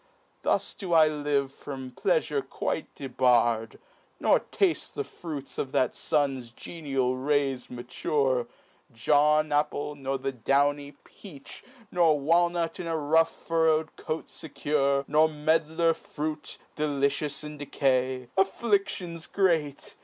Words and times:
Thus 0.41 0.73
do 0.73 0.93
I 0.93 1.07
live 1.07 1.51
from 1.53 1.91
pleafure 1.91 2.41
quite 2.49 2.87
debarr'd, 2.95 3.77
Nor 4.19 4.39
tafte 4.39 4.93
the 4.93 5.03
fruits 5.03 5.57
that 5.57 5.71
the 5.71 5.89
fun's 5.95 6.49
genial 6.49 7.15
rays 7.17 7.69
Mature, 7.69 8.47
John 8.91 9.51
Apple, 9.51 9.93
nor 9.93 10.17
the 10.17 10.31
downy 10.31 10.93
Peach, 11.03 11.13
48 11.21 11.43
THE 11.43 11.49
SPLENDID 11.49 11.61
SHILLING. 11.61 11.87
Nor 12.07 12.19
Walnut 12.19 12.79
in 12.79 12.87
rough 12.87 13.35
furrow' 13.47 13.83
d 13.83 13.89
coat 13.95 14.25
fecure, 14.25 15.05
Nor 15.07 15.29
Medlar 15.29 15.93
fruit, 15.93 16.57
delicious 16.75 17.43
in 17.43 17.59
decay: 17.59 18.27
Afflictions 18.35 19.27
great 19.27 19.93